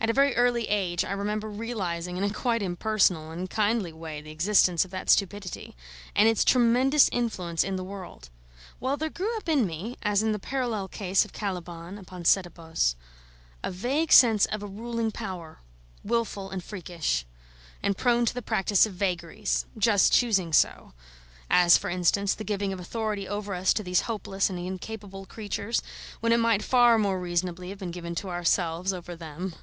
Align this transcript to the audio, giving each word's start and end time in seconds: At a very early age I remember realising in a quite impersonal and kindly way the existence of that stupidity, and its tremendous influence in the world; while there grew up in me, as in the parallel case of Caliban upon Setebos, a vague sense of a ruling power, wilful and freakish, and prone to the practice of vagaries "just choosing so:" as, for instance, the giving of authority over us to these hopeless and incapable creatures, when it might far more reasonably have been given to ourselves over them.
At 0.00 0.10
a 0.10 0.12
very 0.12 0.36
early 0.36 0.68
age 0.68 1.02
I 1.02 1.12
remember 1.12 1.48
realising 1.48 2.18
in 2.18 2.24
a 2.24 2.30
quite 2.30 2.60
impersonal 2.60 3.30
and 3.30 3.48
kindly 3.48 3.90
way 3.90 4.20
the 4.20 4.30
existence 4.32 4.84
of 4.84 4.90
that 4.90 5.08
stupidity, 5.08 5.74
and 6.14 6.28
its 6.28 6.44
tremendous 6.44 7.08
influence 7.10 7.64
in 7.64 7.76
the 7.76 7.84
world; 7.84 8.28
while 8.80 8.98
there 8.98 9.08
grew 9.08 9.34
up 9.38 9.48
in 9.48 9.64
me, 9.66 9.96
as 10.02 10.22
in 10.22 10.32
the 10.32 10.38
parallel 10.38 10.88
case 10.88 11.24
of 11.24 11.32
Caliban 11.32 11.96
upon 11.96 12.26
Setebos, 12.26 12.96
a 13.62 13.70
vague 13.70 14.12
sense 14.12 14.44
of 14.44 14.62
a 14.62 14.66
ruling 14.66 15.10
power, 15.10 15.60
wilful 16.02 16.50
and 16.50 16.62
freakish, 16.62 17.24
and 17.82 17.96
prone 17.96 18.26
to 18.26 18.34
the 18.34 18.42
practice 18.42 18.84
of 18.84 18.92
vagaries 18.92 19.64
"just 19.78 20.12
choosing 20.12 20.52
so:" 20.52 20.92
as, 21.48 21.78
for 21.78 21.88
instance, 21.88 22.34
the 22.34 22.44
giving 22.44 22.74
of 22.74 22.80
authority 22.80 23.26
over 23.26 23.54
us 23.54 23.72
to 23.72 23.82
these 23.82 24.02
hopeless 24.02 24.50
and 24.50 24.58
incapable 24.58 25.24
creatures, 25.24 25.80
when 26.20 26.30
it 26.32 26.40
might 26.40 26.62
far 26.62 26.98
more 26.98 27.18
reasonably 27.18 27.70
have 27.70 27.78
been 27.78 27.90
given 27.90 28.14
to 28.14 28.28
ourselves 28.28 28.92
over 28.92 29.16
them. 29.16 29.54